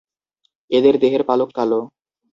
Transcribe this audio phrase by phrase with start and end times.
[0.71, 1.79] এদের দেহের পালক কালো।